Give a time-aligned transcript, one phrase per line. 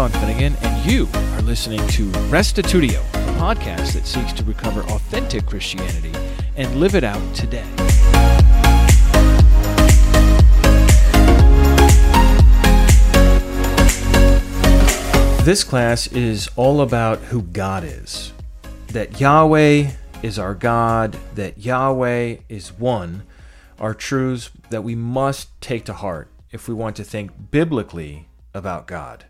[0.00, 5.44] Sean Finnegan, and you are listening to Restitutio, a podcast that seeks to recover authentic
[5.44, 6.14] Christianity
[6.56, 7.68] and live it out today.
[15.44, 18.32] This class is all about who God is.
[18.86, 19.90] That Yahweh
[20.22, 23.24] is our God, that Yahweh is one,
[23.78, 28.86] are truths that we must take to heart if we want to think biblically about
[28.86, 29.26] God.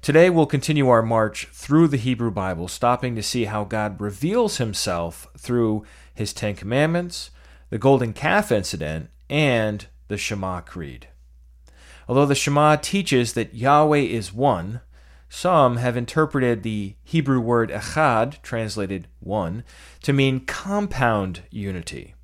[0.00, 4.58] Today, we'll continue our march through the Hebrew Bible, stopping to see how God reveals
[4.58, 5.84] himself through
[6.14, 7.30] his Ten Commandments,
[7.68, 11.08] the Golden Calf incident, and the Shema Creed.
[12.08, 14.80] Although the Shema teaches that Yahweh is one,
[15.28, 19.64] some have interpreted the Hebrew word echad, translated one,
[20.04, 22.14] to mean compound unity.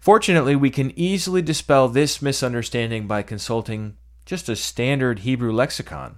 [0.00, 6.16] Fortunately, we can easily dispel this misunderstanding by consulting just a standard Hebrew lexicon.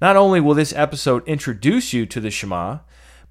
[0.00, 2.78] Not only will this episode introduce you to the Shema,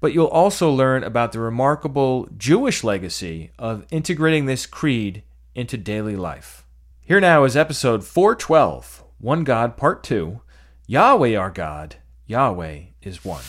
[0.00, 5.22] but you'll also learn about the remarkable Jewish legacy of integrating this creed
[5.54, 6.66] into daily life.
[7.04, 10.40] Here now is episode 412, One God, Part 2
[10.86, 13.42] Yahweh our God, Yahweh is one.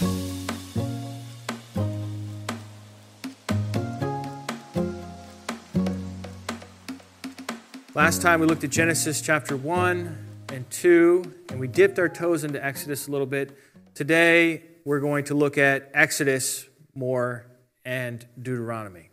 [7.93, 12.43] Last time we looked at Genesis chapter 1 and 2, and we dipped our toes
[12.43, 13.57] into Exodus a little bit.
[13.93, 17.47] Today, we're going to look at Exodus more
[17.83, 19.09] and Deuteronomy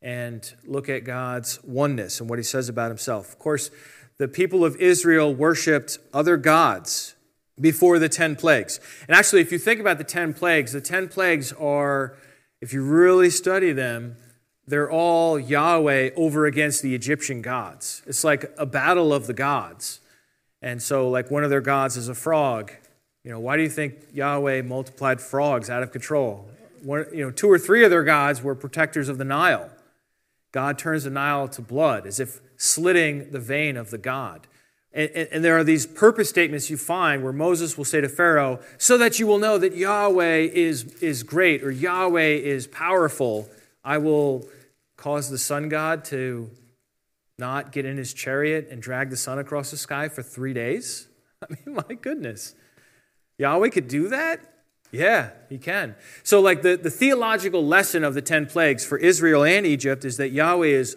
[0.00, 3.28] and look at God's oneness and what he says about himself.
[3.28, 3.70] Of course,
[4.18, 7.14] the people of Israel worshiped other gods
[7.60, 8.80] before the 10 plagues.
[9.08, 12.16] And actually, if you think about the 10 plagues, the 10 plagues are,
[12.60, 14.16] if you really study them,
[14.66, 18.02] they're all Yahweh over against the Egyptian gods.
[18.06, 20.00] It's like a battle of the gods.
[20.62, 22.72] And so, like, one of their gods is a frog.
[23.24, 26.48] You know, why do you think Yahweh multiplied frogs out of control?
[26.82, 29.70] One, you know, two or three of their gods were protectors of the Nile.
[30.52, 34.46] God turns the Nile to blood as if slitting the vein of the god.
[34.92, 38.10] And, and, and, there are these purpose statements you find where Moses will say to
[38.10, 43.48] Pharaoh, so that you will know that Yahweh is, is great or Yahweh is powerful,
[43.82, 44.46] I will
[44.96, 46.50] cause the sun god to
[47.42, 51.08] not get in his chariot and drag the sun across the sky for three days.
[51.42, 52.54] I mean, my goodness.
[53.36, 54.38] Yahweh could do that?
[54.92, 55.96] Yeah, he can.
[56.22, 60.18] So, like the, the theological lesson of the 10 plagues for Israel and Egypt is
[60.18, 60.96] that Yahweh is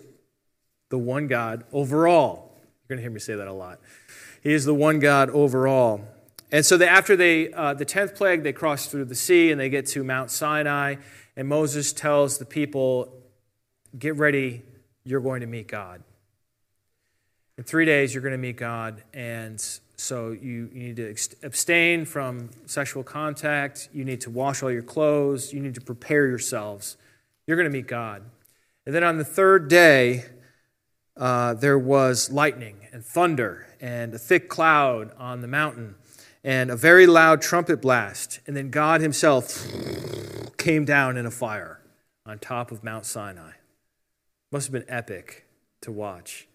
[0.89, 2.51] the one God overall.
[2.61, 3.79] You're going to hear me say that a lot.
[4.43, 6.01] He is the one God overall.
[6.51, 9.69] And so after they, uh, the 10th plague, they cross through the sea and they
[9.69, 10.97] get to Mount Sinai.
[11.35, 13.11] And Moses tells the people,
[13.97, 14.61] Get ready,
[15.05, 16.03] you're going to meet God.
[17.57, 19.03] In three days, you're going to meet God.
[19.13, 19.63] And
[19.95, 23.89] so you, you need to abstain from sexual contact.
[23.93, 25.53] You need to wash all your clothes.
[25.53, 26.97] You need to prepare yourselves.
[27.47, 28.23] You're going to meet God.
[28.85, 30.25] And then on the third day,
[31.17, 35.95] uh, there was lightning and thunder and a thick cloud on the mountain
[36.43, 38.41] and a very loud trumpet blast.
[38.45, 39.65] And then God Himself
[40.57, 41.79] came down in a fire
[42.25, 43.53] on top of Mount Sinai.
[44.51, 45.45] Must have been epic
[45.81, 46.47] to watch.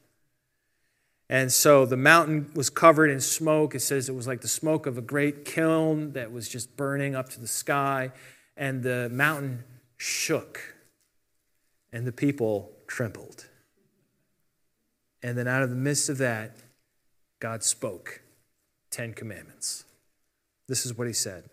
[1.30, 3.76] And so the mountain was covered in smoke.
[3.76, 7.14] It says it was like the smoke of a great kiln that was just burning
[7.14, 8.10] up to the sky.
[8.56, 9.62] And the mountain
[9.96, 10.74] shook,
[11.92, 13.46] and the people trembled.
[15.22, 16.56] And then out of the midst of that,
[17.38, 18.22] God spoke
[18.90, 19.84] Ten Commandments.
[20.66, 21.44] This is what he said.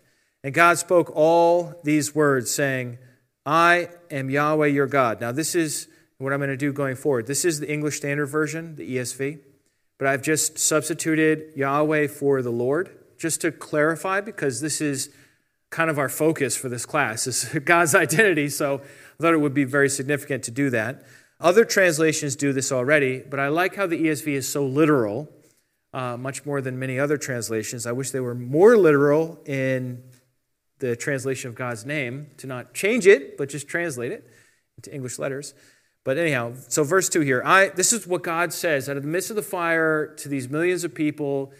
[0.42, 2.98] And God spoke all these words, saying,
[3.46, 5.20] I am Yahweh your God.
[5.20, 5.86] Now, this is
[6.18, 7.28] what I'm going to do going forward.
[7.28, 9.38] This is the English Standard Version, the ESV,
[9.98, 15.10] but I've just substituted Yahweh for the Lord, just to clarify, because this is
[15.70, 18.48] kind of our focus for this class, is God's identity.
[18.48, 21.04] So I thought it would be very significant to do that.
[21.40, 25.28] Other translations do this already, but I like how the ESV is so literal,
[25.92, 27.86] uh, much more than many other translations.
[27.86, 30.02] I wish they were more literal in
[30.78, 34.28] the translation of God's name, to not change it, but just translate it
[34.76, 35.54] into English letters.
[36.04, 37.42] But anyhow, so verse 2 here.
[37.44, 40.48] I, this is what God says out of the midst of the fire to these
[40.48, 41.52] millions of people.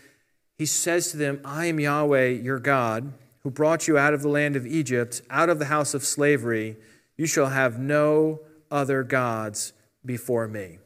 [0.57, 3.13] He says to them, I am Yahweh, your God,
[3.43, 6.77] who brought you out of the land of Egypt, out of the house of slavery.
[7.17, 8.41] You shall have no
[8.71, 9.73] other gods
[10.05, 10.79] before me.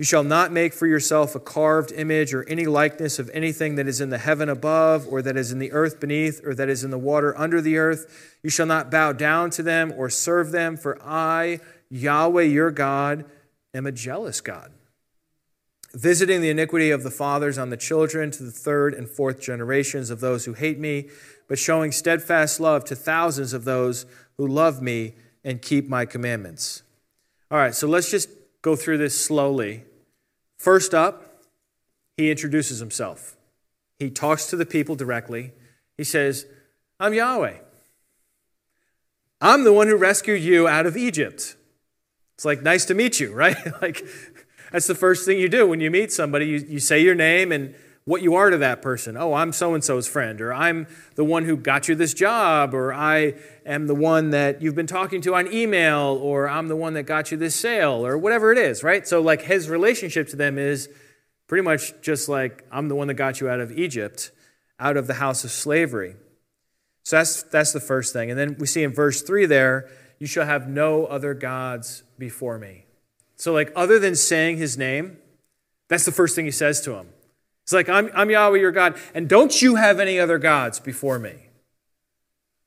[0.00, 3.86] You shall not make for yourself a carved image or any likeness of anything that
[3.86, 6.82] is in the heaven above, or that is in the earth beneath, or that is
[6.82, 8.38] in the water under the earth.
[8.42, 11.60] You shall not bow down to them or serve them, for I,
[11.90, 13.24] Yahweh your God,
[13.74, 14.72] am a jealous God.
[15.94, 20.10] visiting the iniquity of the fathers on the children to the third and fourth generations
[20.10, 21.08] of those who hate me,
[21.48, 24.06] but showing steadfast love to thousands of those
[24.36, 26.82] who love me and keep my commandments.
[27.50, 28.28] All right, so let's just
[28.62, 29.84] go through this slowly.
[30.58, 31.42] First up,
[32.16, 33.36] he introduces himself.
[33.98, 35.52] He talks to the people directly.
[35.96, 36.46] He says,
[37.00, 37.56] I'm Yahweh.
[39.40, 41.56] I'm the one who rescued you out of Egypt.
[42.40, 43.54] It's like, nice to meet you, right?
[43.82, 44.02] like,
[44.72, 46.46] that's the first thing you do when you meet somebody.
[46.46, 47.74] You, you say your name and
[48.06, 49.14] what you are to that person.
[49.14, 52.72] Oh, I'm so and so's friend, or I'm the one who got you this job,
[52.72, 53.34] or I
[53.66, 57.02] am the one that you've been talking to on email, or I'm the one that
[57.02, 59.06] got you this sale, or whatever it is, right?
[59.06, 60.88] So, like, his relationship to them is
[61.46, 64.30] pretty much just like, I'm the one that got you out of Egypt,
[64.78, 66.16] out of the house of slavery.
[67.02, 68.30] So, that's, that's the first thing.
[68.30, 69.90] And then we see in verse 3 there,
[70.20, 72.84] you shall have no other gods before me.
[73.36, 75.16] So, like, other than saying his name,
[75.88, 77.08] that's the first thing he says to him.
[77.64, 81.18] It's like, I'm, I'm Yahweh your God, and don't you have any other gods before
[81.18, 81.46] me.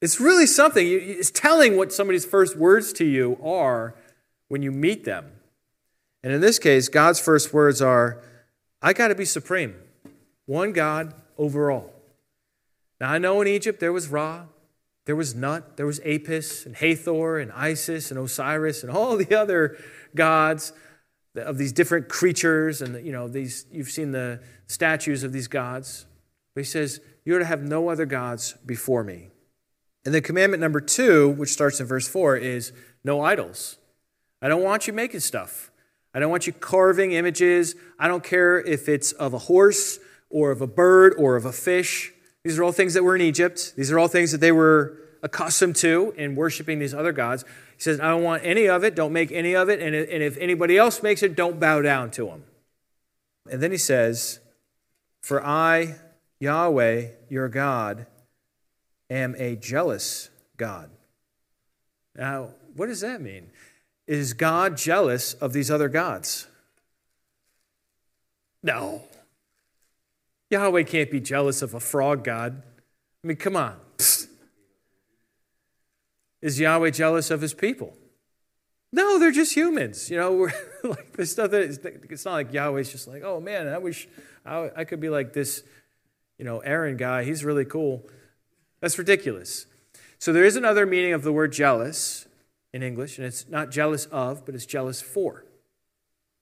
[0.01, 0.85] It's really something.
[0.85, 3.95] It's telling what somebody's first words to you are
[4.47, 5.31] when you meet them.
[6.23, 8.21] And in this case, God's first words are,
[8.81, 9.75] I got to be supreme,
[10.45, 11.93] one God over all.
[12.99, 14.45] Now, I know in Egypt there was Ra,
[15.05, 19.35] there was Nut, there was Apis, and Hathor, and Isis, and Osiris, and all the
[19.35, 19.77] other
[20.15, 20.73] gods
[21.35, 26.05] of these different creatures and you know these you've seen the statues of these gods.
[26.53, 29.29] But he says you're to have no other gods before me.
[30.05, 32.71] And then commandment number two which starts in verse four is
[33.03, 33.77] no idols.
[34.41, 35.71] I don't want you making stuff.
[36.13, 37.75] I don't want you carving images.
[37.97, 39.97] I don't care if it's of a horse
[40.29, 42.11] or of a bird or of a fish
[42.43, 44.97] these are all things that were in egypt these are all things that they were
[45.21, 47.45] accustomed to in worshiping these other gods
[47.77, 48.95] he says, I don't want any of it.
[48.95, 49.81] Don't make any of it.
[49.81, 52.43] And if anybody else makes it, don't bow down to them.
[53.49, 54.39] And then he says,
[55.21, 55.95] For I,
[56.39, 58.05] Yahweh, your God,
[59.09, 60.91] am a jealous God.
[62.15, 63.49] Now, what does that mean?
[64.07, 66.47] Is God jealous of these other gods?
[68.61, 69.03] No.
[70.53, 72.61] Yahweh can't be jealous of a frog god.
[73.23, 73.75] I mean, come on.
[73.97, 74.27] Psst.
[76.41, 77.97] Is Yahweh jealous of his people?
[78.91, 80.11] No, they're just humans.
[80.11, 80.53] You know, we're
[80.83, 81.75] like there's nothing.
[82.09, 84.07] It's not like Yahweh's just like, oh man, I wish
[84.45, 85.63] I, I could be like this,
[86.37, 87.23] you know, Aaron guy.
[87.23, 88.07] He's really cool.
[88.79, 89.65] That's ridiculous.
[90.19, 92.27] So there is another meaning of the word jealous
[92.71, 95.45] in English, and it's not jealous of, but it's jealous for.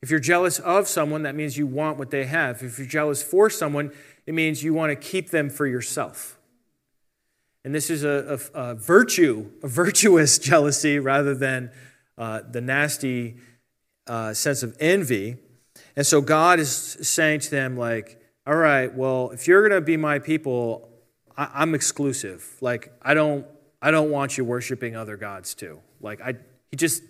[0.01, 2.63] If you're jealous of someone, that means you want what they have.
[2.63, 3.91] If you're jealous for someone,
[4.25, 6.37] it means you want to keep them for yourself.
[7.63, 11.71] And this is a, a, a virtue, a virtuous jealousy rather than
[12.17, 13.35] uh, the nasty
[14.07, 15.37] uh, sense of envy.
[15.95, 19.85] And so God is saying to them, like, all right, well, if you're going to
[19.85, 20.89] be my people,
[21.37, 22.57] I, I'm exclusive.
[22.59, 23.45] Like, I don't,
[23.81, 25.79] I don't want you worshiping other gods too.
[25.99, 26.35] Like, I,
[26.71, 27.03] he just,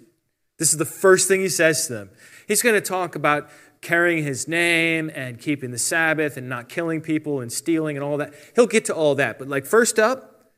[0.61, 2.11] this is the first thing he says to them.
[2.47, 3.49] He's going to talk about
[3.81, 8.15] carrying his name and keeping the Sabbath and not killing people and stealing and all
[8.17, 8.31] that.
[8.53, 9.39] He'll get to all that.
[9.39, 10.51] But, like, first up,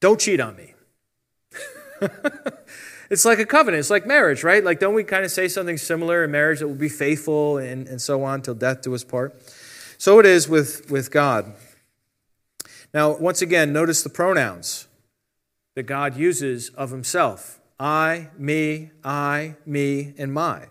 [0.00, 0.74] don't cheat on me.
[3.10, 3.78] it's like a covenant.
[3.78, 4.64] It's like marriage, right?
[4.64, 7.86] Like, don't we kind of say something similar in marriage that we'll be faithful and,
[7.86, 9.40] and so on till death do us part?
[9.98, 11.54] So it is with, with God.
[12.92, 14.88] Now, once again, notice the pronouns
[15.76, 20.66] that God uses of himself I, me, I, me, and my.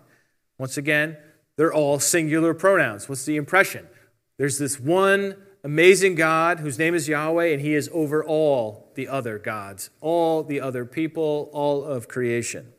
[0.58, 1.16] Once again,
[1.56, 3.08] they're all singular pronouns.
[3.08, 3.88] What's the impression?
[4.36, 9.08] There's this one amazing God whose name is Yahweh, and he is over all the
[9.08, 12.72] other gods, all the other people, all of creation.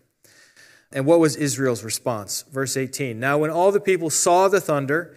[0.91, 2.43] And what was Israel's response?
[2.51, 5.15] Verse 18 Now, when all the people saw the thunder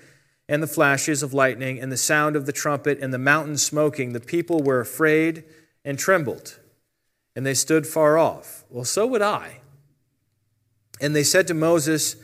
[0.49, 4.12] and the flashes of lightning and the sound of the trumpet and the mountain smoking,
[4.12, 5.45] the people were afraid
[5.85, 6.59] and trembled,
[7.34, 8.64] and they stood far off.
[8.68, 9.60] Well, so would I.
[11.00, 12.16] And they said to Moses,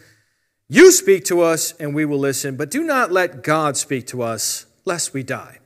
[0.68, 4.22] You speak to us, and we will listen, but do not let God speak to
[4.22, 5.58] us lest we die.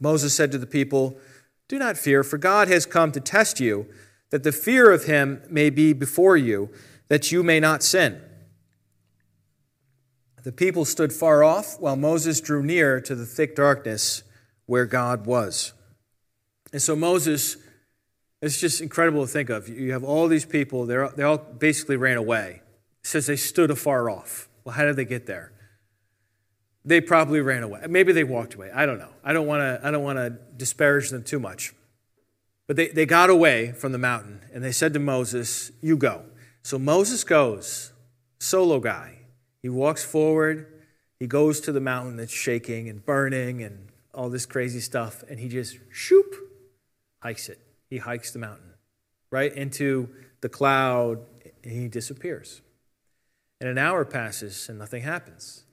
[0.00, 1.18] Moses said to the people,
[1.68, 3.86] Do not fear, for God has come to test you,
[4.30, 6.70] that the fear of him may be before you,
[7.08, 8.20] that you may not sin.
[10.44, 14.22] The people stood far off, while Moses drew near to the thick darkness
[14.66, 15.72] where God was.
[16.72, 17.56] And so Moses,
[18.40, 19.68] it's just incredible to think of.
[19.68, 22.62] You have all these people, They they all basically ran away.
[23.02, 24.48] It says they stood afar off.
[24.64, 25.52] Well, how did they get there?
[26.84, 27.82] they probably ran away.
[27.86, 28.70] Maybe they walked away.
[28.74, 29.10] I don't know.
[29.22, 31.74] I don't want to I don't want to disparage them too much.
[32.66, 36.24] But they, they got away from the mountain and they said to Moses, You go.
[36.62, 37.92] So Moses goes,
[38.38, 39.18] solo guy.
[39.60, 40.78] He walks forward
[41.18, 45.40] he goes to the mountain that's shaking and burning and all this crazy stuff, and
[45.40, 46.34] he just shoop
[47.20, 47.60] hikes it.
[47.88, 48.74] He hikes the mountain
[49.30, 50.08] right into
[50.40, 51.18] the cloud,
[51.62, 52.62] and he disappears.
[53.60, 55.64] And an hour passes and nothing happens.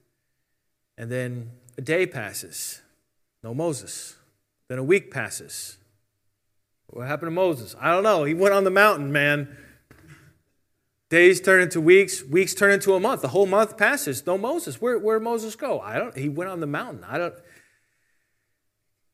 [0.98, 2.82] And then a day passes,
[3.42, 4.16] no Moses.
[4.68, 5.78] Then a week passes.
[6.88, 7.76] What happened to Moses?
[7.80, 8.24] I don't know.
[8.24, 9.56] He went on the mountain, man.
[11.08, 13.22] Days turn into weeks, weeks turn into a month.
[13.22, 14.26] The whole month passes.
[14.26, 14.80] No Moses.
[14.80, 15.80] Where where Moses go?
[15.80, 17.04] I don't he went on the mountain.
[17.04, 17.34] I don't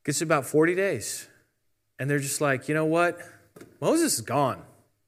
[0.03, 1.27] gets about 40 days.
[1.99, 3.19] And they're just like, you know what?
[3.79, 4.61] Moses is gone.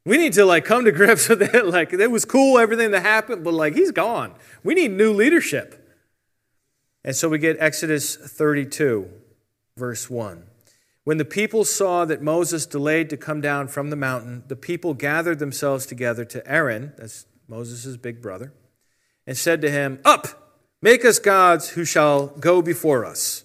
[0.05, 1.65] We need to like come to grips with it.
[1.65, 4.33] Like it was cool, everything that happened, but like he's gone.
[4.63, 5.81] We need new leadership.
[7.03, 9.09] And so we get Exodus 32,
[9.77, 10.43] verse 1.
[11.03, 14.95] When the people saw that Moses delayed to come down from the mountain, the people
[14.95, 18.53] gathered themselves together to Aaron, that's Moses' big brother,
[19.27, 23.44] and said to him, Up, make us gods who shall go before us.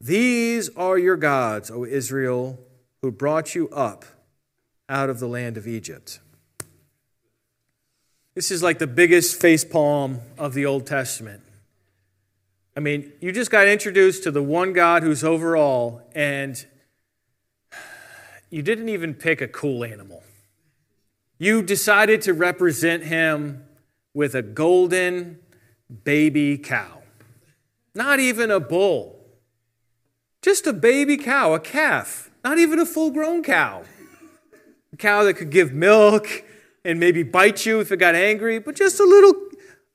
[0.00, 2.58] These are your gods, O Israel,
[3.02, 4.04] who brought you up
[4.88, 6.20] out of the land of Egypt.
[8.34, 11.42] This is like the biggest facepalm of the Old Testament.
[12.76, 16.64] I mean, you just got introduced to the one God who's over all, and
[18.50, 20.22] you didn't even pick a cool animal.
[21.38, 23.64] You decided to represent him
[24.12, 25.38] with a golden
[26.04, 27.02] baby cow.
[27.94, 29.13] Not even a bull.
[30.44, 32.30] Just a baby cow, a calf.
[32.44, 33.82] Not even a full grown cow.
[34.92, 36.28] A cow that could give milk
[36.84, 39.32] and maybe bite you if it got angry, but just a little,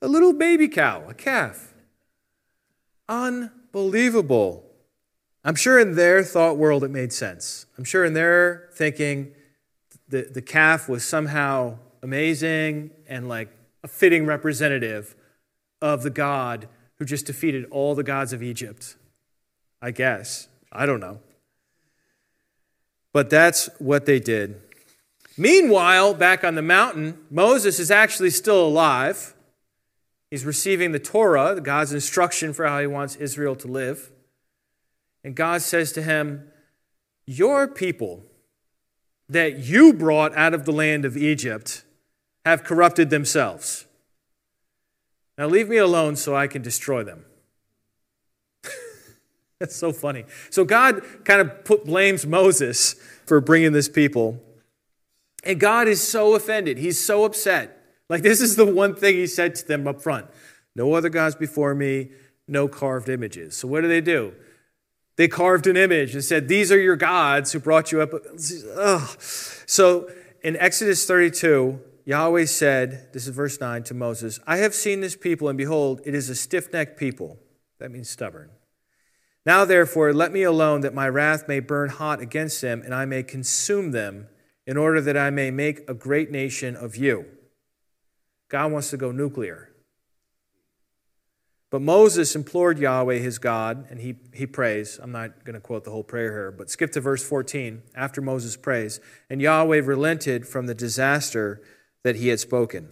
[0.01, 1.75] a little baby cow, a calf.
[3.07, 4.65] Unbelievable.
[5.45, 7.67] I'm sure in their thought world it made sense.
[7.77, 9.33] I'm sure in their thinking
[10.07, 15.15] the, the calf was somehow amazing and like a fitting representative
[15.79, 18.95] of the God who just defeated all the gods of Egypt.
[19.81, 20.47] I guess.
[20.71, 21.19] I don't know.
[23.13, 24.61] But that's what they did.
[25.37, 29.33] Meanwhile, back on the mountain, Moses is actually still alive.
[30.29, 34.11] He's receiving the Torah, God's instruction for how he wants Israel to live.
[35.23, 36.51] And God says to him,
[37.25, 38.25] Your people
[39.27, 41.83] that you brought out of the land of Egypt
[42.45, 43.85] have corrupted themselves.
[45.37, 47.25] Now leave me alone so I can destroy them.
[49.59, 50.25] That's so funny.
[50.49, 52.93] So God kind of put, blames Moses
[53.25, 54.41] for bringing this people.
[55.43, 56.77] And God is so offended.
[56.77, 57.75] He's so upset.
[58.09, 60.27] Like, this is the one thing he said to them up front
[60.75, 62.09] No other gods before me,
[62.47, 63.55] no carved images.
[63.55, 64.33] So, what do they do?
[65.17, 68.13] They carved an image and said, These are your gods who brought you up.
[68.77, 69.17] Ugh.
[69.19, 70.09] So
[70.41, 75.17] in Exodus 32, Yahweh said, This is verse 9 to Moses, I have seen this
[75.17, 77.37] people, and behold, it is a stiff necked people.
[77.79, 78.49] That means stubborn.
[79.45, 83.05] Now, therefore, let me alone that my wrath may burn hot against them, and I
[83.05, 84.27] may consume them,
[84.67, 87.25] in order that I may make a great nation of you.
[88.49, 89.69] God wants to go nuclear.
[91.71, 94.99] But Moses implored Yahweh, his God, and he, he prays.
[95.01, 98.21] I'm not going to quote the whole prayer here, but skip to verse 14 after
[98.21, 98.99] Moses prays.
[99.29, 101.61] And Yahweh relented from the disaster
[102.03, 102.89] that he had spoken.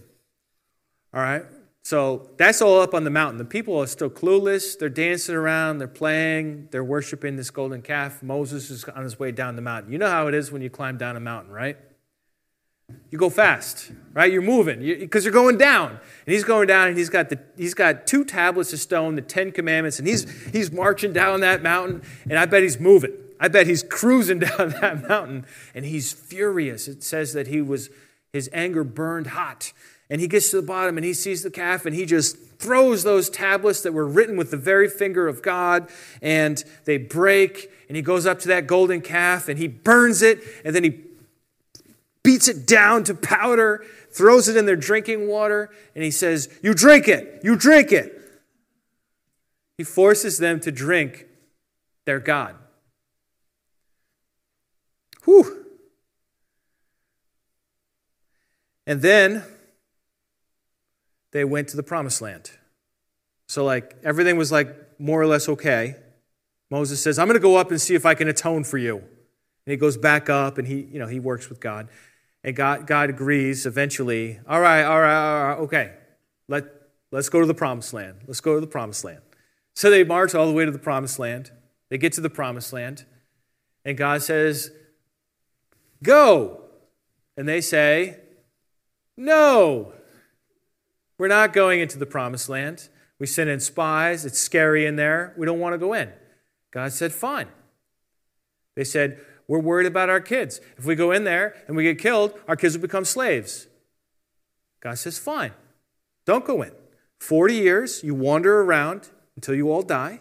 [1.13, 1.43] All right?
[1.83, 3.37] So that's all up on the mountain.
[3.37, 4.77] The people are still clueless.
[4.77, 8.21] They're dancing around, they're playing, they're worshiping this golden calf.
[8.21, 9.91] Moses is on his way down the mountain.
[9.91, 11.77] You know how it is when you climb down a mountain, right?
[13.09, 14.31] You go fast, right?
[14.31, 15.91] You're moving because you, are going down.
[15.91, 19.21] And he's going down and he's got, the, he's got two tablets of stone, the
[19.21, 23.13] Ten Commandments, and he's, he's marching down that mountain, and I bet he's moving.
[23.39, 26.87] I bet he's cruising down that mountain, and he's furious.
[26.87, 27.89] It says that he was,
[28.31, 29.73] his anger burned hot.
[30.09, 33.03] And he gets to the bottom and he sees the calf and he just throws
[33.03, 35.89] those tablets that were written with the very finger of God
[36.21, 37.69] and they break.
[37.87, 41.01] And he goes up to that golden calf and he burns it and then he
[42.23, 46.73] beats it down to powder, throws it in their drinking water, and he says, You
[46.73, 48.13] drink it, you drink it.
[49.77, 51.25] He forces them to drink
[52.05, 52.55] their God.
[55.23, 55.65] Whew.
[58.85, 59.43] And then
[61.31, 62.51] they went to the promised land.
[63.47, 65.95] So, like, everything was like more or less okay.
[66.69, 68.97] Moses says, I'm going to go up and see if I can atone for you.
[68.97, 71.87] And he goes back up and he, you know, he works with God.
[72.43, 75.93] And God, God agrees eventually, all right, all right, all right, okay,
[76.47, 76.65] Let,
[77.11, 78.21] let's go to the promised land.
[78.27, 79.21] Let's go to the promised land.
[79.75, 81.51] So they march all the way to the promised land.
[81.89, 83.05] They get to the promised land.
[83.85, 84.71] And God says,
[86.03, 86.61] Go.
[87.35, 88.17] And they say,
[89.15, 89.93] No,
[91.17, 92.89] we're not going into the promised land.
[93.19, 94.25] We sent in spies.
[94.25, 95.33] It's scary in there.
[95.37, 96.11] We don't want to go in.
[96.71, 97.47] God said, Fine.
[98.75, 100.61] They said, We're worried about our kids.
[100.77, 103.67] If we go in there and we get killed, our kids will become slaves.
[104.81, 105.53] God says, Fine.
[106.25, 106.71] Don't go in.
[107.19, 110.19] 40 years, you wander around until you all die.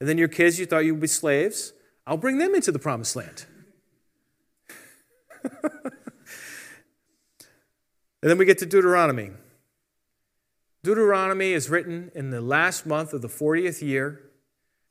[0.00, 1.72] And then your kids, you thought you would be slaves.
[2.06, 3.46] I'll bring them into the promised land.
[5.62, 5.72] and
[8.20, 9.30] then we get to Deuteronomy.
[10.86, 14.30] Deuteronomy is written in the last month of the 40th year.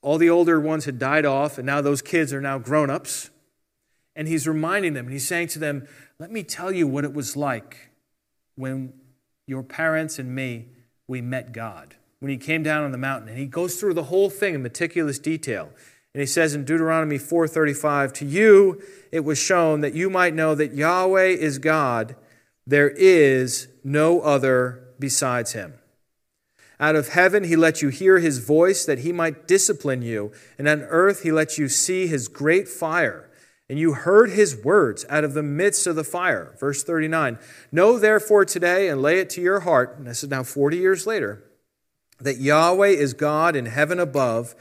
[0.02, 3.30] All the older ones had died off, and now those kids are now grown ups.
[4.14, 5.88] And he's reminding them, and he's saying to them,
[6.20, 7.92] Let me tell you what it was like
[8.58, 8.92] when
[9.48, 10.66] your parents and me,
[11.08, 13.30] we met God, when he came down on the mountain.
[13.30, 15.70] And he goes through the whole thing in meticulous detail.
[16.14, 18.82] And he says in Deuteronomy 4:35, "To you
[19.14, 22.18] it was shown that you might know that Yahweh is God;
[22.68, 25.76] there is no other besides him.
[26.80, 30.68] Out of heaven he let you hear his voice that he might discipline you, and
[30.68, 33.30] on earth he let you see his great fire."
[33.68, 36.56] And you heard his words out of the midst of the fire.
[36.60, 37.40] Verse 39
[37.72, 41.08] Know therefore today and lay it to your heart, and this is now 40 years
[41.08, 41.44] later,
[42.20, 44.54] that Yahweh is God in heaven above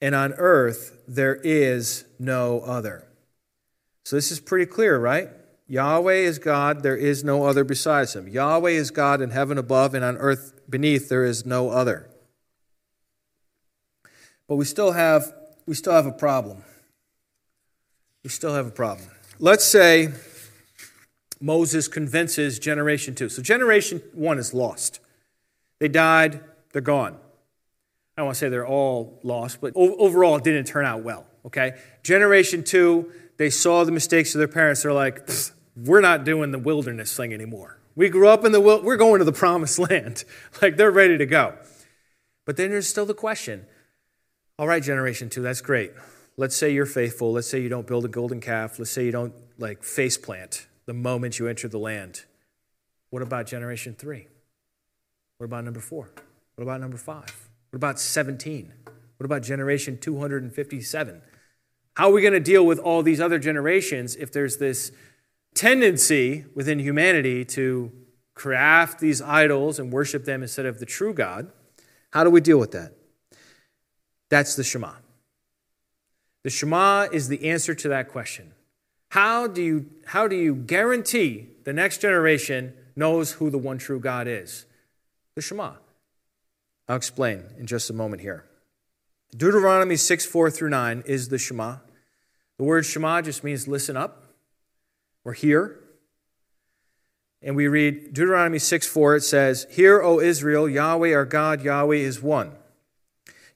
[0.00, 3.06] and on earth there is no other.
[4.04, 5.28] So this is pretty clear, right?
[5.68, 8.28] Yahweh is God, there is no other besides him.
[8.28, 12.08] Yahweh is God in heaven above, and on earth beneath there is no other.
[14.48, 15.34] But we still have
[15.66, 16.62] we still have a problem.
[18.22, 19.08] We still have a problem.
[19.40, 20.12] Let's say
[21.40, 23.28] Moses convinces generation 2.
[23.28, 25.00] So generation 1 is lost.
[25.80, 26.40] They died,
[26.72, 27.18] they're gone.
[28.16, 31.26] I don't want to say they're all lost, but overall it didn't turn out well.
[31.44, 31.74] Okay?
[32.02, 34.82] Generation two, they saw the mistakes of their parents.
[34.82, 35.28] They're like,
[35.76, 37.78] we're not doing the wilderness thing anymore.
[37.94, 40.24] We grew up in the wild, we're going to the promised land.
[40.60, 41.54] like they're ready to go.
[42.44, 43.66] But then there's still the question
[44.58, 45.92] all right, generation two, that's great.
[46.38, 47.32] Let's say you're faithful.
[47.32, 48.78] Let's say you don't build a golden calf.
[48.78, 52.24] Let's say you don't like face plant the moment you enter the land.
[53.10, 54.28] What about generation three?
[55.36, 56.10] What about number four?
[56.54, 57.48] What about number five?
[57.70, 58.72] What about 17?
[59.18, 61.20] What about generation 257?
[61.96, 64.92] How are we going to deal with all these other generations if there's this
[65.54, 67.90] tendency within humanity to
[68.34, 71.50] craft these idols and worship them instead of the true God?
[72.10, 72.92] How do we deal with that?
[74.28, 74.92] That's the Shema.
[76.44, 78.52] The Shema is the answer to that question.
[79.08, 84.00] How do you, how do you guarantee the next generation knows who the one true
[84.00, 84.66] God is?
[85.34, 85.72] The Shema.
[86.88, 88.44] I'll explain in just a moment here.
[89.34, 91.76] Deuteronomy 6 4 through 9 is the Shema.
[92.58, 94.24] The word Shema just means listen up
[95.24, 95.78] or hear.
[97.42, 101.96] And we read Deuteronomy 6 4, it says, Hear, O Israel, Yahweh our God, Yahweh
[101.96, 102.52] is one.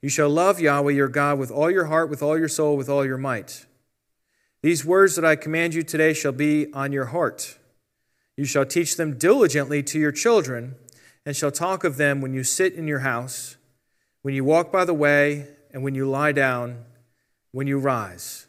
[0.02, 2.88] You shall love Yahweh your God with all your heart, with all your soul, with
[2.88, 3.66] all your might.
[4.62, 7.58] These words that I command you today shall be on your heart.
[8.36, 10.76] You shall teach them diligently to your children
[11.24, 13.56] and shall talk of them when you sit in your house,
[14.22, 16.84] when you walk by the way, and when you lie down,
[17.52, 18.46] when you rise.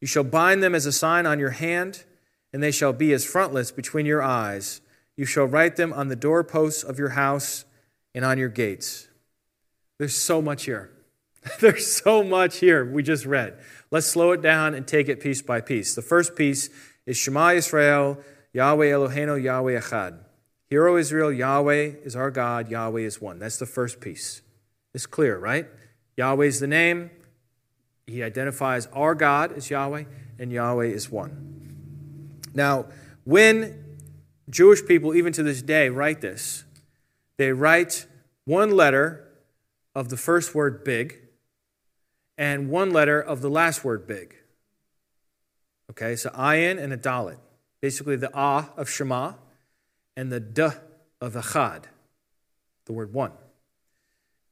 [0.00, 2.04] You shall bind them as a sign on your hand,
[2.52, 4.80] and they shall be as frontlets between your eyes.
[5.16, 7.64] You shall write them on the doorposts of your house
[8.14, 9.08] and on your gates.
[9.98, 10.90] There's so much here.
[11.60, 13.58] There's so much here we just read.
[13.90, 15.94] Let's slow it down and take it piece by piece.
[15.94, 16.70] The first piece
[17.06, 18.18] is Shema Israel,
[18.52, 20.18] Yahweh Eloheinu, Yahweh Echad.
[20.66, 23.38] Hear, O Israel, Yahweh is our God, Yahweh is one.
[23.38, 24.42] That's the first piece.
[24.92, 25.66] It's clear, right?
[26.16, 27.10] Yahweh is the name.
[28.08, 30.04] He identifies our God as Yahweh,
[30.38, 32.40] and Yahweh is one.
[32.54, 32.86] Now,
[33.24, 33.84] when
[34.48, 36.64] Jewish people, even to this day, write this,
[37.36, 38.06] they write
[38.46, 39.28] one letter
[39.94, 41.20] of the first word big
[42.38, 44.34] and one letter of the last word big.
[45.90, 47.38] Okay, so ayin and a dalet.
[47.82, 49.34] Basically, the ah of Shema
[50.16, 50.62] and the d
[51.20, 51.84] of echad,
[52.86, 53.32] the word one.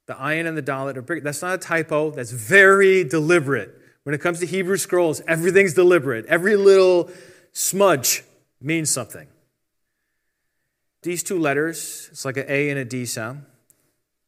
[0.06, 1.24] The ayin and the dalet are big.
[1.24, 2.10] That's not a typo.
[2.10, 3.74] That's very deliberate.
[4.04, 6.26] When it comes to Hebrew scrolls, everything's deliberate.
[6.26, 7.10] Every little
[7.52, 8.22] smudge
[8.60, 9.26] means something.
[11.02, 13.44] These two letters, it's like an A and a D sound,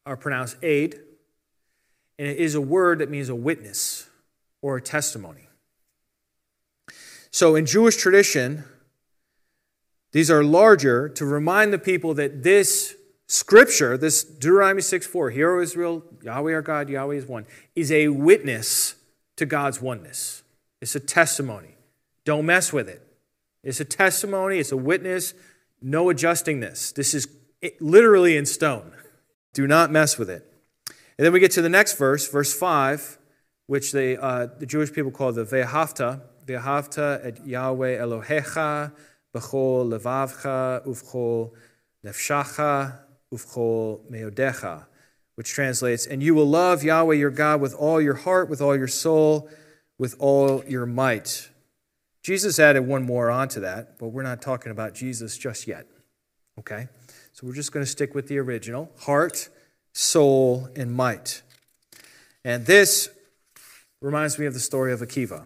[0.05, 0.99] are pronounced aid,
[2.17, 4.09] and it is a word that means a witness.
[4.61, 5.47] or a testimony.
[7.31, 8.63] So in Jewish tradition,
[10.11, 12.95] these are larger to remind the people that this
[13.29, 17.91] scripture, this Deuteronomy 6 4, Hear, O Israel, Yahweh our God, Yahweh is one, is
[17.91, 18.95] a witness
[19.37, 20.43] to God's oneness.
[20.81, 21.75] It's a testimony.
[22.25, 23.05] Don't mess with it.
[23.63, 25.33] It's a testimony, it's a witness.
[25.81, 26.91] No adjusting this.
[26.91, 27.27] This is
[27.79, 28.91] literally in stone.
[29.53, 30.45] Do not mess with it.
[31.17, 33.17] And then we get to the next verse, verse 5,
[33.67, 36.21] which they, uh, the Jewish people call the Ve'ahavta.
[36.45, 38.91] Ve'ahavta et Yahweh Elohecha
[39.35, 41.51] b'chol levavcha uvchol
[42.03, 44.85] nefshacha uvchol meodecha,
[45.35, 48.75] which translates, and you will love Yahweh your God with all your heart, with all
[48.75, 49.49] your soul,
[49.97, 51.49] with all your might.
[52.23, 55.87] Jesus added one more onto that, but we're not talking about Jesus just yet.
[56.59, 56.87] Okay?
[57.33, 59.49] So we're just going to stick with the original heart,
[59.93, 61.41] soul, and might.
[62.43, 63.09] And this
[64.01, 65.45] reminds me of the story of Akiva.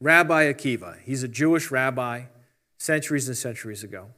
[0.00, 0.98] Rabbi Akiva.
[1.04, 2.24] He's a Jewish rabbi
[2.78, 4.08] centuries and centuries ago.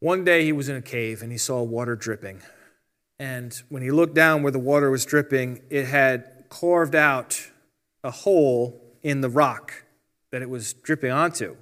[0.00, 2.42] One day he was in a cave and he saw water dripping.
[3.18, 7.50] And when he looked down where the water was dripping, it had carved out
[8.04, 9.84] a hole in the rock
[10.30, 11.56] that it was dripping onto.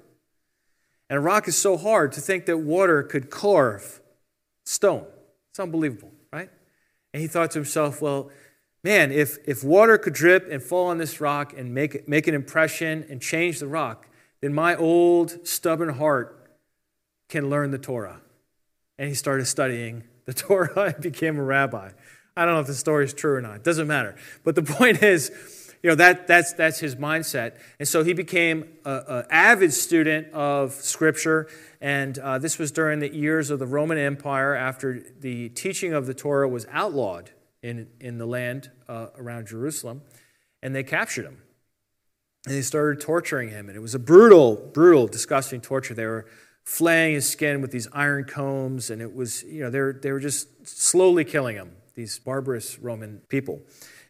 [1.09, 4.01] And a rock is so hard to think that water could carve
[4.65, 5.05] stone.
[5.49, 6.49] It's unbelievable, right?
[7.13, 8.29] And he thought to himself, well,
[8.83, 12.35] man, if, if water could drip and fall on this rock and make, make an
[12.35, 14.07] impression and change the rock,
[14.41, 16.51] then my old, stubborn heart
[17.29, 18.21] can learn the Torah.
[18.99, 21.91] And he started studying the Torah and became a rabbi.
[22.35, 23.57] I don't know if the story is true or not.
[23.57, 24.15] It doesn't matter.
[24.43, 25.31] But the point is,
[25.81, 27.57] you know, that, that's, that's his mindset.
[27.79, 31.47] And so he became an avid student of Scripture.
[31.81, 36.05] And uh, this was during the years of the Roman Empire after the teaching of
[36.05, 37.31] the Torah was outlawed
[37.61, 40.01] in, in the land uh, around Jerusalem.
[40.61, 41.41] And they captured him.
[42.45, 43.67] And they started torturing him.
[43.67, 45.93] And it was a brutal, brutal, disgusting torture.
[45.93, 46.25] They were
[46.67, 48.89] flaying his skin with these iron combs.
[48.89, 52.77] And it was, you know, they were, they were just slowly killing him, these barbarous
[52.77, 53.61] Roman people.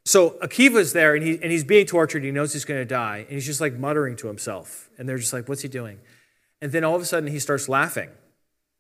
[0.05, 2.23] So Akiva's there and, he, and he's being tortured.
[2.23, 3.17] He knows he's going to die.
[3.19, 4.89] And he's just like muttering to himself.
[4.97, 5.99] And they're just like, what's he doing?
[6.59, 8.09] And then all of a sudden he starts laughing.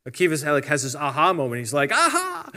[0.09, 1.59] Akiva's like has this aha moment.
[1.59, 2.49] He's like, aha!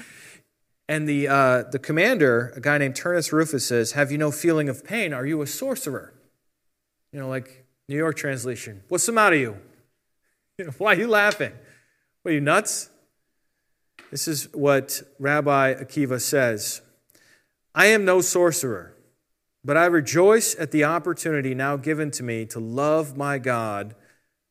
[0.88, 4.70] And the, uh, the commander, a guy named Turnus Rufus, says, Have you no feeling
[4.70, 5.12] of pain?
[5.12, 6.14] Are you a sorcerer?
[7.12, 8.83] You know, like New York translation.
[8.88, 9.56] What's the matter you?
[10.79, 11.53] why are you laughing?
[12.23, 12.90] What are you nuts?
[14.11, 16.83] This is what Rabbi Akiva says.
[17.75, 18.94] I am no sorcerer,
[19.64, 23.94] but I rejoice at the opportunity now given to me to love my God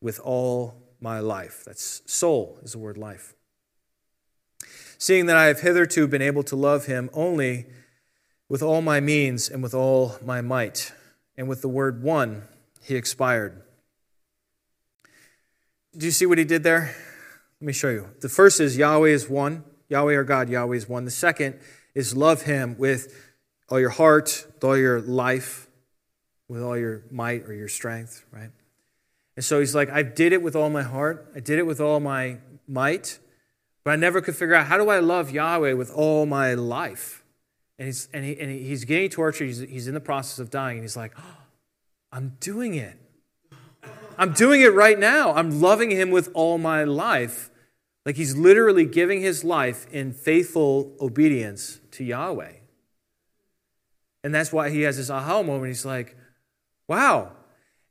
[0.01, 1.63] with all my life.
[1.65, 3.33] That's soul, is the word life.
[4.97, 7.67] Seeing that I have hitherto been able to love him only
[8.47, 10.91] with all my means and with all my might.
[11.37, 12.43] And with the word one,
[12.81, 13.61] he expired.
[15.97, 16.95] Do you see what he did there?
[17.59, 18.09] Let me show you.
[18.21, 19.63] The first is Yahweh is one.
[19.89, 21.05] Yahweh our God, Yahweh is one.
[21.05, 21.59] The second
[21.95, 23.33] is love him with
[23.69, 25.67] all your heart, with all your life,
[26.47, 28.51] with all your might or your strength, right?
[29.35, 31.81] And so he's like, I did it with all my heart, I did it with
[31.81, 33.19] all my might,
[33.83, 37.23] but I never could figure out how do I love Yahweh with all my life?
[37.77, 40.77] And he's, and he, and he's getting tortured, he's, he's in the process of dying,
[40.77, 41.37] and he's like, oh,
[42.11, 42.97] I'm doing it.
[44.19, 45.33] I'm doing it right now.
[45.33, 47.49] I'm loving him with all my life.
[48.05, 52.53] Like he's literally giving his life in faithful obedience to Yahweh.
[54.25, 55.67] And that's why he has this aha moment.
[55.67, 56.17] He's like,
[56.87, 57.31] wow.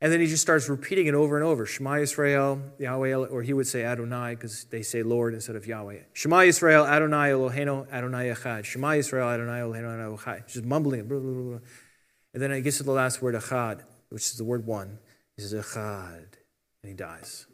[0.03, 1.65] And then he just starts repeating it over and over.
[1.65, 6.01] Shema Yisrael, Yahweh, or he would say Adonai because they say Lord instead of Yahweh.
[6.13, 8.65] Shema Israel, Adonai Eloheinu, Adonai Echad.
[8.65, 10.47] Shema Yisrael, Adonai Eloheinu, Adonai Echad.
[10.47, 11.11] Just mumbling it.
[11.11, 14.99] And then he gets to the last word, Echad, which is the word one.
[15.39, 16.35] He says Echad,
[16.83, 17.47] and he dies.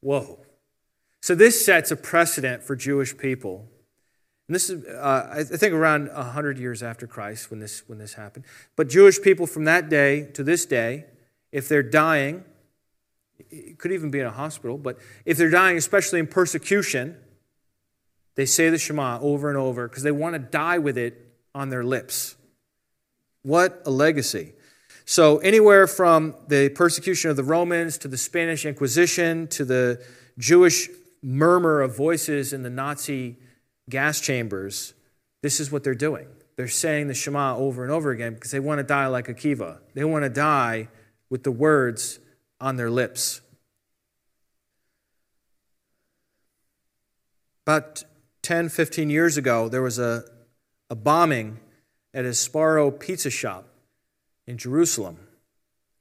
[0.00, 0.38] Whoa.
[1.20, 3.68] So this sets a precedent for Jewish people.
[4.46, 8.14] And this is, uh, I think, around 100 years after Christ when this, when this
[8.14, 8.44] happened.
[8.76, 11.06] But Jewish people from that day to this day,
[11.50, 12.44] if they're dying,
[13.50, 17.16] it could even be in a hospital, but if they're dying, especially in persecution,
[18.36, 21.70] they say the Shema over and over because they want to die with it on
[21.70, 22.36] their lips.
[23.42, 24.52] What a legacy.
[25.04, 30.04] So, anywhere from the persecution of the Romans to the Spanish Inquisition to the
[30.38, 30.88] Jewish
[31.22, 33.36] murmur of voices in the Nazi
[33.90, 34.94] gas chambers,
[35.42, 36.28] this is what they're doing.
[36.56, 39.78] They're saying the Shema over and over again because they want to die like Akiva.
[39.94, 40.88] They want to die
[41.30, 42.20] with the words
[42.60, 43.40] on their lips.
[47.66, 48.04] About
[48.42, 50.24] 10, 15 years ago, there was a,
[50.90, 51.58] a bombing
[52.12, 53.71] at a Sbarro pizza shop
[54.46, 55.18] in Jerusalem,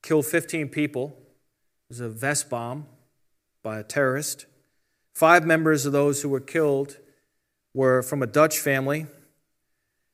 [0.01, 1.15] killed 15 people.
[1.17, 2.87] It was a vest bomb
[3.63, 4.45] by a terrorist.
[5.13, 6.97] Five members of those who were killed
[7.73, 9.05] were from a Dutch family,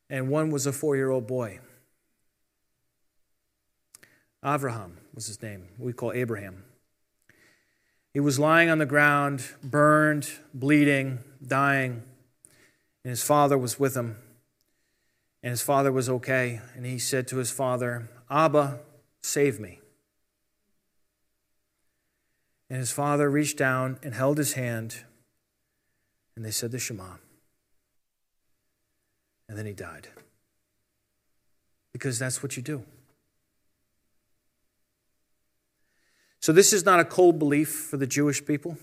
[0.09, 1.59] and one was a four year old boy.
[4.43, 5.67] Avraham was his name.
[5.77, 6.63] We call Abraham.
[8.13, 12.03] He was lying on the ground, burned, bleeding, dying,
[13.03, 14.17] and his father was with him.
[15.43, 16.61] And his father was okay.
[16.75, 18.79] And he said to his father, Abba,
[19.21, 19.79] save me.
[22.69, 25.03] And his father reached down and held his hand,
[26.35, 27.15] and they said the Shema.
[29.47, 30.09] And then he died.
[31.93, 32.83] Because that's what you do.
[36.41, 38.77] So, this is not a cold belief for the Jewish people,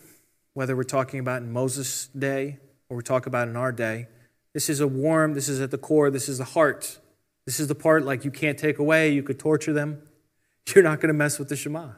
[0.54, 4.09] whether we're talking about in Moses' day or we're talking about in our day.
[4.54, 6.98] This is a warm, this is at the core, this is the heart.
[7.46, 10.02] This is the part like you can't take away, you could torture them.
[10.74, 11.90] You're not going to mess with the Shema.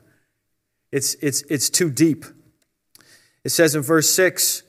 [0.90, 2.24] It's, it's, it's too deep.
[3.44, 4.62] It says in verse 6,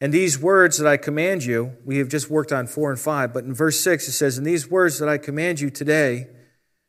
[0.00, 3.32] and these words that I command you, we have just worked on 4 and 5,
[3.32, 6.28] but in verse 6 it says, And these words that I command you today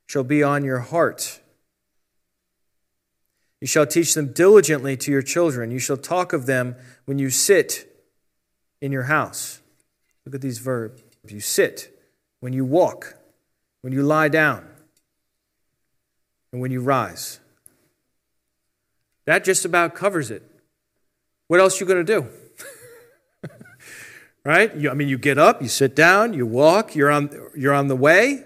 [0.07, 1.41] shall be on your heart.
[3.61, 5.71] You shall teach them diligently to your children.
[5.71, 7.89] You shall talk of them when you sit
[8.81, 9.61] in your house.
[10.25, 11.01] Look at these verbs.
[11.27, 11.97] You sit,
[12.39, 13.17] when you walk,
[13.85, 14.67] when you lie down,
[16.51, 17.39] and when you rise.
[19.25, 20.41] That just about covers it.
[21.49, 23.47] What else are you going to do?
[24.43, 24.75] right?
[24.75, 27.87] You, I mean, you get up, you sit down, you walk, you're on, you're on
[27.87, 28.43] the way.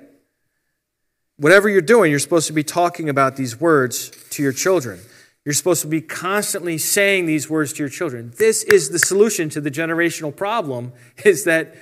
[1.38, 5.00] Whatever you're doing, you're supposed to be talking about these words to your children.
[5.46, 8.34] You're supposed to be constantly saying these words to your children.
[8.38, 10.92] This is the solution to the generational problem
[11.24, 11.78] is that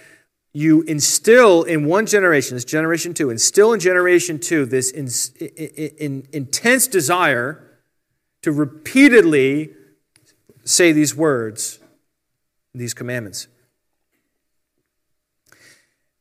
[0.53, 5.07] you instill in one generation, this generation two, instill in generation two this in,
[5.39, 7.79] in, in, intense desire
[8.41, 9.71] to repeatedly
[10.63, 11.79] say these words,
[12.73, 13.47] these commandments.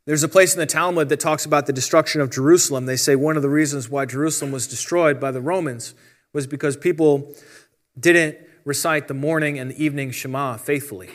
[0.07, 2.87] There's a place in the Talmud that talks about the destruction of Jerusalem.
[2.87, 5.95] They say one of the reasons why Jerusalem was destroyed by the Romans
[6.33, 7.35] was because people
[7.99, 11.11] didn't recite the morning and the evening Shema faithfully.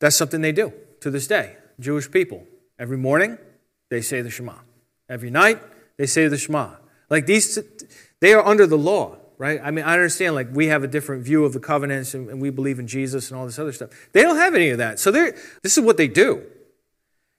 [0.00, 1.56] That's something they do to this day.
[1.78, 2.46] Jewish people.
[2.78, 3.38] Every morning,
[3.90, 4.54] they say the Shema.
[5.08, 5.60] Every night,
[5.96, 6.76] they say the Shema.
[7.08, 7.58] Like these,
[8.20, 9.60] they are under the law, right?
[9.62, 12.40] I mean, I understand, like, we have a different view of the covenants and, and
[12.40, 13.90] we believe in Jesus and all this other stuff.
[14.12, 14.98] They don't have any of that.
[14.98, 16.44] So they're, this is what they do.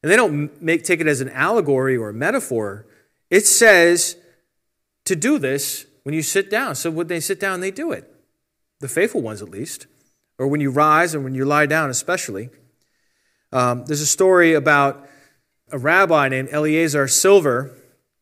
[0.03, 2.87] And they don't make, take it as an allegory or a metaphor.
[3.29, 4.17] It says
[5.05, 6.75] to do this when you sit down.
[6.75, 8.11] So when they sit down, they do it.
[8.79, 9.85] The faithful ones, at least.
[10.41, 12.49] Or when you rise and when you lie down, especially.
[13.51, 15.07] Um, there's a story about
[15.71, 17.69] a rabbi named Eliezer Silver.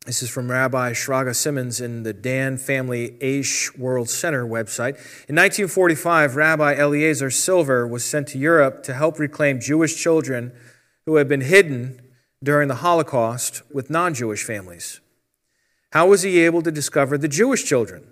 [0.05, 4.95] This is from Rabbi Shraga Simmons in the Dan Family Aish World Center website.
[5.29, 10.51] In 1945, Rabbi Eliezer Silver was sent to Europe to help reclaim Jewish children
[11.05, 12.01] who had been hidden
[12.43, 14.99] during the Holocaust with non Jewish families.
[15.93, 18.08] How was he able to discover the Jewish children?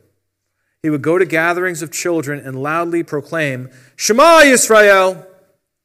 [0.83, 5.25] He would go to gatherings of children and loudly proclaim, Shema Yisrael!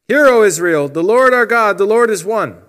[0.09, 2.63] Hear, O Israel, the Lord our God, the Lord is one.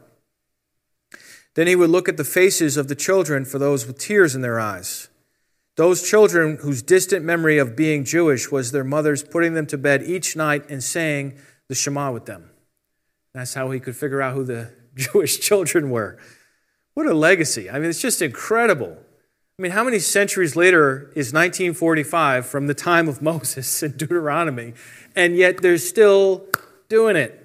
[1.56, 4.42] Then he would look at the faces of the children for those with tears in
[4.42, 5.10] their eyes.
[5.76, 10.04] Those children whose distant memory of being Jewish was their mothers putting them to bed
[10.04, 12.52] each night and saying the Shema with them.
[13.34, 16.20] That's how he could figure out who the Jewish children were.
[16.94, 17.70] What a legacy.
[17.70, 18.98] I mean, it's just incredible.
[19.58, 24.74] I mean, how many centuries later is 1945 from the time of Moses and Deuteronomy,
[25.16, 26.48] and yet they're still
[26.90, 27.40] doing it?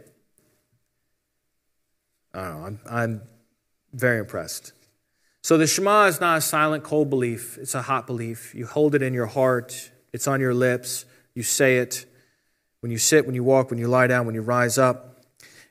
[2.32, 2.66] I don't know.
[2.66, 3.22] I'm, I'm
[3.92, 4.72] very impressed.
[5.42, 8.54] So the Shema is not a silent, cold belief, it's a hot belief.
[8.54, 12.06] You hold it in your heart, it's on your lips, you say it
[12.80, 15.24] when you sit, when you walk, when you lie down, when you rise up.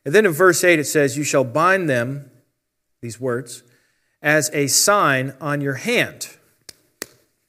[0.06, 2.30] And then in verse 8 it says, You shall bind them,
[3.02, 3.64] these words,
[4.28, 6.36] as a sign on your hand,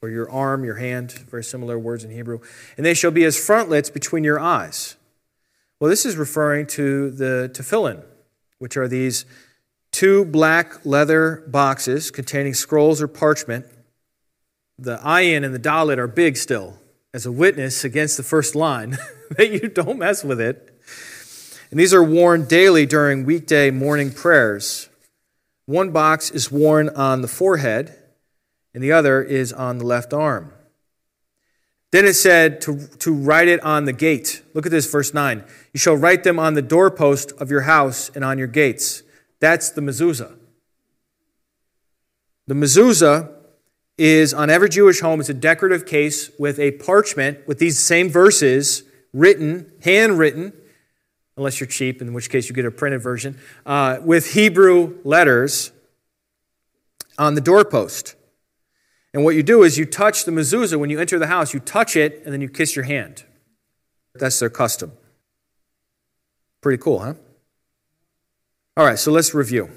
[0.01, 2.39] or your arm, your hand, very similar words in Hebrew,
[2.77, 4.95] and they shall be as frontlets between your eyes.
[5.81, 8.01] Well, this is referring to the tefillin,
[8.59, 9.25] which are these
[9.91, 13.65] two black leather boxes containing scrolls or parchment.
[14.77, 16.77] The ayin and the dalet are big still,
[17.13, 18.97] as a witness against the first line
[19.31, 20.81] that you don't mess with it.
[21.71, 24.88] And these are worn daily during weekday morning prayers.
[25.69, 27.95] One box is worn on the forehead,
[28.73, 30.51] and the other is on the left arm.
[31.91, 34.41] Then it said to, to write it on the gate.
[34.55, 35.43] Look at this, verse 9.
[35.71, 39.03] You shall write them on the doorpost of your house and on your gates.
[39.41, 40.35] That's the mezuzah.
[42.47, 43.31] The mezuzah
[43.95, 48.09] is on every Jewish home, it's a decorative case with a parchment with these same
[48.09, 48.81] verses
[49.13, 50.51] written, handwritten,
[51.39, 55.71] unless you're cheap, in which case you get a printed version, uh, with Hebrew letters
[57.17, 58.15] on the doorpost.
[59.13, 61.59] And what you do is you touch the mezuzah when you enter the house, you
[61.59, 63.23] touch it, and then you kiss your hand.
[64.13, 64.91] That's their custom.
[66.61, 67.13] Pretty cool, huh?
[68.77, 69.69] All right, so let's review.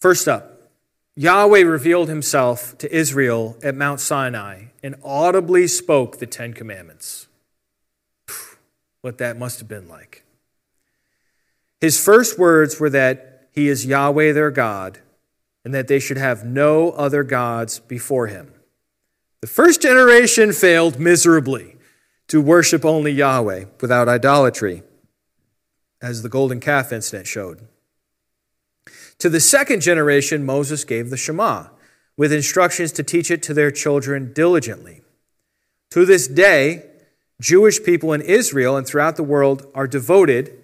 [0.00, 0.70] First up,
[1.14, 7.28] Yahweh revealed himself to Israel at Mount Sinai and audibly spoke the Ten Commandments.
[9.02, 10.24] What that must have been like.
[11.80, 14.98] His first words were that he is Yahweh their God
[15.64, 18.52] and that they should have no other gods before him.
[19.40, 21.76] The first generation failed miserably
[22.28, 24.82] to worship only Yahweh without idolatry,
[26.02, 27.66] as the golden calf incident showed.
[29.18, 31.68] To the second generation, Moses gave the Shema,
[32.16, 35.02] with instructions to teach it to their children diligently.
[35.90, 36.89] To this day,
[37.40, 40.56] Jewish people in Israel and throughout the world are devoted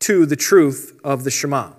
[0.00, 1.72] to the truth of the Shema.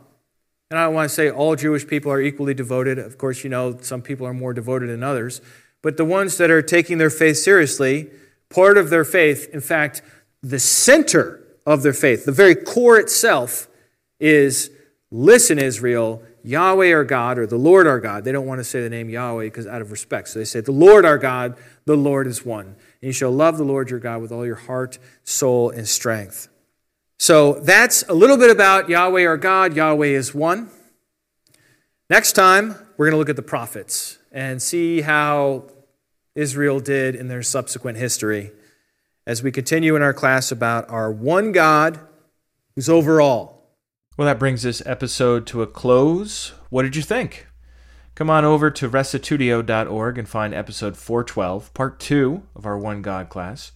[0.69, 2.97] And I don't want to say all Jewish people are equally devoted.
[2.97, 5.41] Of course, you know, some people are more devoted than others.
[5.81, 8.09] But the ones that are taking their faith seriously,
[8.49, 10.01] part of their faith, in fact,
[10.41, 13.67] the center of their faith, the very core itself,
[14.19, 14.69] is
[15.15, 18.23] Listen, Israel, Yahweh our God, or the Lord our God.
[18.23, 20.27] They don't want to say the name Yahweh because out of respect.
[20.29, 22.75] So they say, The Lord our God, the Lord is one.
[23.03, 26.47] And you shall love the Lord your God with all your heart, soul, and strength.
[27.19, 29.75] So that's a little bit about Yahweh our God.
[29.75, 30.69] Yahweh is one.
[32.09, 35.65] Next time, we're going to look at the prophets and see how
[36.33, 38.51] Israel did in their subsequent history
[39.27, 41.99] as we continue in our class about our one God
[42.73, 43.67] who's over all.
[44.15, 46.53] Well, that brings this episode to a close.
[46.69, 47.47] What did you think?
[48.15, 53.29] Come on over to restitutio.org and find episode 412, part 2 of our One God
[53.29, 53.71] class,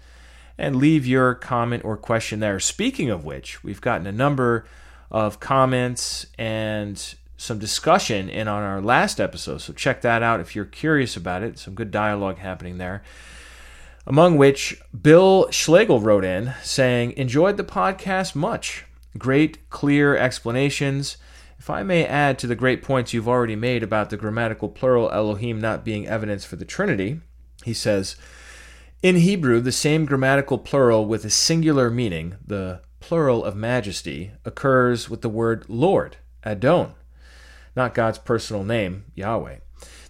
[0.60, 2.60] and leave your comment or question there.
[2.60, 4.68] Speaking of which, we've gotten a number
[5.10, 10.56] of comments and some discussion in on our last episode, so check that out if
[10.56, 11.58] you're curious about it.
[11.58, 13.02] Some good dialogue happening there.
[14.06, 18.86] Among which, Bill Schlegel wrote in saying, Enjoyed the podcast much.
[19.18, 21.18] Great, clear explanations.
[21.60, 25.12] If I may add to the great points you've already made about the grammatical plural
[25.12, 27.22] Elohim not being evidence for the Trinity,
[27.64, 28.16] he says,
[29.04, 35.10] in Hebrew, the same grammatical plural with a singular meaning, the plural of majesty, occurs
[35.10, 36.94] with the word Lord, Adon,
[37.76, 39.58] not God's personal name, Yahweh.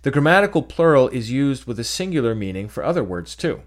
[0.03, 3.63] The grammatical plural is used with a singular meaning for other words too.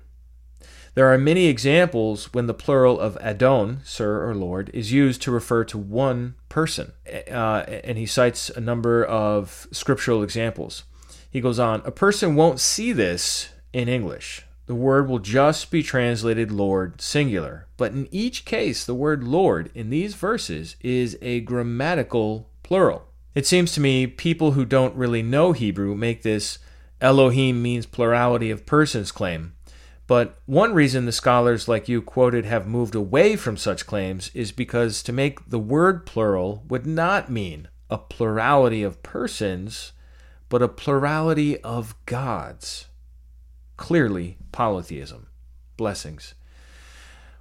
[1.00, 5.30] There are many examples when the plural of Adon, sir or lord, is used to
[5.30, 6.92] refer to one person.
[7.10, 10.82] Uh, and he cites a number of scriptural examples.
[11.30, 14.44] He goes on, a person won't see this in English.
[14.66, 17.66] The word will just be translated Lord singular.
[17.78, 23.06] But in each case, the word Lord in these verses is a grammatical plural.
[23.34, 26.58] It seems to me people who don't really know Hebrew make this
[27.00, 29.54] Elohim means plurality of persons claim.
[30.10, 34.50] But one reason the scholars like you quoted have moved away from such claims is
[34.50, 39.92] because to make the word plural would not mean a plurality of persons,
[40.48, 42.88] but a plurality of gods.
[43.76, 45.28] Clearly, polytheism.
[45.76, 46.34] Blessings.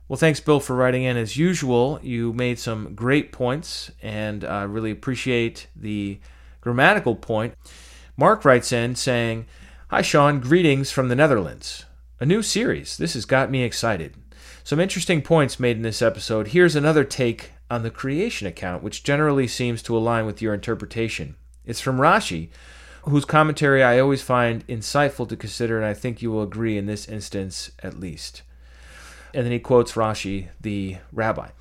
[0.08, 1.18] Well, thanks, Bill, for writing in.
[1.18, 6.20] As usual, you made some great points, and I really appreciate the
[6.62, 7.56] grammatical point.
[8.16, 9.48] Mark writes in saying,
[9.88, 11.86] Hi, Sean, greetings from the Netherlands.
[12.22, 12.98] A new series.
[12.98, 14.14] This has got me excited.
[14.66, 16.50] Some interesting points made in this episode.
[16.50, 21.38] Here's another take on the creation account, which generally seems to align with your interpretation.
[21.66, 22.50] It's from Rashi,
[23.04, 26.88] whose commentary I always find insightful to consider, and I think you will agree in
[26.88, 28.42] this instance at least.
[29.34, 31.52] And then he quotes Rashi, the rabbi.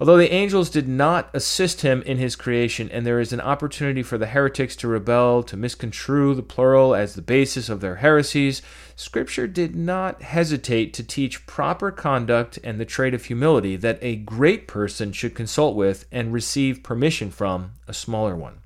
[0.00, 4.02] Although the angels did not assist him in his creation, and there is an opportunity
[4.02, 8.62] for the heretics to rebel, to misconstrue the plural as the basis of their heresies,
[8.96, 14.16] Scripture did not hesitate to teach proper conduct and the trait of humility that a
[14.16, 18.62] great person should consult with and receive permission from a smaller one.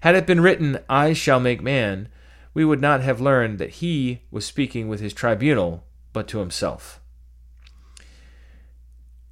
[0.00, 2.08] Had it been written, I shall make man,
[2.54, 6.97] we would not have learned that he was speaking with his tribunal, but to himself.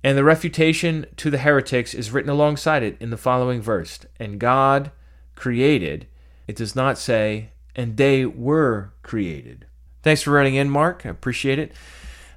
[0.06, 3.98] And the refutation to the heretics is written alongside it in the following verse.
[4.20, 4.92] And God
[5.34, 6.06] created,
[6.46, 9.66] it does not say, and they were created.
[10.04, 11.04] Thanks for writing in, Mark.
[11.04, 11.72] I appreciate it.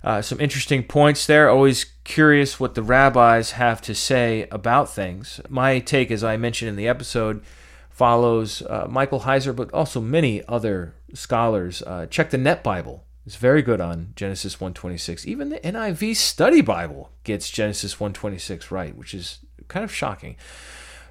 [0.03, 1.47] Uh, some interesting points there.
[1.47, 5.39] Always curious what the rabbis have to say about things.
[5.47, 7.43] My take, as I mentioned in the episode,
[7.91, 11.83] follows uh, Michael Heiser, but also many other scholars.
[11.83, 15.25] Uh, check the Net Bible; it's very good on Genesis 1:26.
[15.25, 20.35] Even the NIV Study Bible gets Genesis 1:26 right, which is kind of shocking.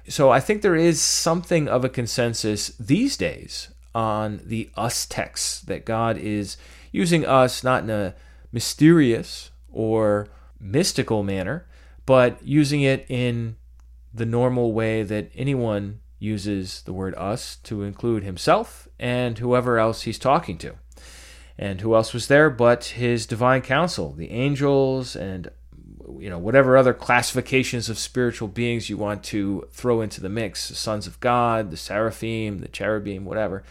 [0.07, 5.61] So I think there is something of a consensus these days on the us texts
[5.61, 6.57] that God is
[6.91, 8.15] using us not in a
[8.51, 10.27] mysterious or
[10.59, 11.67] mystical manner,
[12.05, 13.55] but using it in
[14.13, 20.01] the normal way that anyone uses the word us to include himself and whoever else
[20.01, 20.75] he's talking to.
[21.59, 25.51] And who else was there but his divine council, the angels and
[26.17, 30.69] you know whatever other classifications of spiritual beings you want to throw into the mix,
[30.69, 33.63] the sons of God, the seraphim, the cherubim, whatever.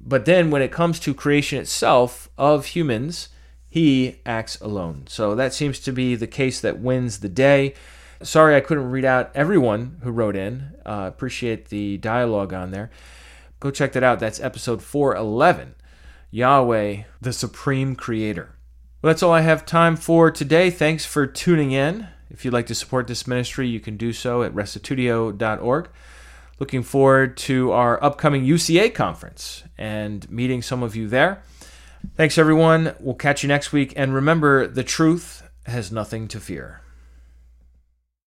[0.00, 3.28] But then when it comes to creation itself of humans,
[3.68, 5.04] he acts alone.
[5.06, 7.74] So that seems to be the case that wins the day.
[8.22, 10.72] Sorry I couldn't read out everyone who wrote in.
[10.86, 12.90] Uh, appreciate the dialogue on there.
[13.60, 14.18] Go check that out.
[14.18, 15.74] That's episode 411
[16.30, 18.54] Yahweh, the Supreme Creator.
[19.00, 20.70] Well, that's all I have time for today.
[20.70, 22.08] Thanks for tuning in.
[22.30, 25.88] If you'd like to support this ministry, you can do so at restitutio.org.
[26.58, 31.42] Looking forward to our upcoming UCA conference and meeting some of you there.
[32.16, 32.94] Thanks, everyone.
[33.00, 33.92] We'll catch you next week.
[33.96, 36.82] And remember, the truth has nothing to fear.